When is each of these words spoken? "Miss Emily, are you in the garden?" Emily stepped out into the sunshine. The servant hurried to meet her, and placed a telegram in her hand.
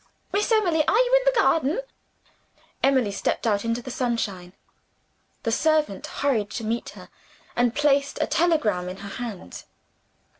"Miss 0.33 0.51
Emily, 0.51 0.83
are 0.87 0.97
you 0.97 1.15
in 1.15 1.31
the 1.31 1.39
garden?" 1.39 1.81
Emily 2.81 3.11
stepped 3.11 3.45
out 3.45 3.63
into 3.63 3.83
the 3.83 3.91
sunshine. 3.91 4.53
The 5.43 5.51
servant 5.51 6.07
hurried 6.07 6.49
to 6.57 6.63
meet 6.63 6.89
her, 6.97 7.09
and 7.55 7.75
placed 7.75 8.17
a 8.19 8.25
telegram 8.25 8.89
in 8.89 8.97
her 9.05 9.23
hand. 9.23 9.65